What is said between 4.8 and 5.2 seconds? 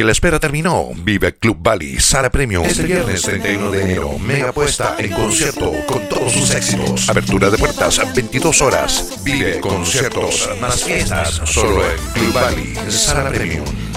en